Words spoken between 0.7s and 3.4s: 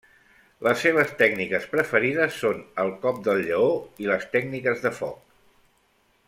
seves tècniques preferides són el cop